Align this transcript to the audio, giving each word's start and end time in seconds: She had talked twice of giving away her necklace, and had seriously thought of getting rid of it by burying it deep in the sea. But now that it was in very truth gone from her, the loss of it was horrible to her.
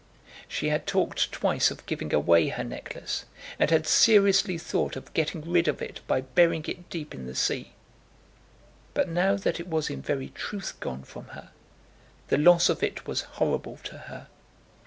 She 0.47 0.69
had 0.69 0.87
talked 0.87 1.31
twice 1.31 1.69
of 1.69 1.85
giving 1.85 2.11
away 2.11 2.47
her 2.47 2.63
necklace, 2.63 3.25
and 3.59 3.69
had 3.69 3.85
seriously 3.85 4.57
thought 4.57 4.95
of 4.95 5.13
getting 5.13 5.41
rid 5.51 5.67
of 5.67 5.79
it 5.79 5.99
by 6.07 6.21
burying 6.21 6.65
it 6.67 6.89
deep 6.89 7.13
in 7.13 7.27
the 7.27 7.35
sea. 7.35 7.73
But 8.95 9.09
now 9.09 9.35
that 9.35 9.59
it 9.59 9.67
was 9.67 9.91
in 9.91 10.01
very 10.01 10.29
truth 10.29 10.73
gone 10.79 11.03
from 11.03 11.25
her, 11.37 11.51
the 12.29 12.39
loss 12.39 12.67
of 12.67 12.81
it 12.81 13.05
was 13.05 13.21
horrible 13.37 13.77
to 13.83 13.97
her. 13.99 14.25